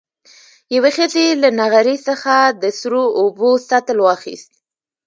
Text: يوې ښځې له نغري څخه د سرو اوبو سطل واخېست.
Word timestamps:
يوې 0.75 0.91
ښځې 0.97 1.25
له 1.41 1.49
نغري 1.59 1.97
څخه 2.07 2.35
د 2.61 2.63
سرو 2.79 3.03
اوبو 3.21 3.49
سطل 3.69 3.97
واخېست. 4.01 4.51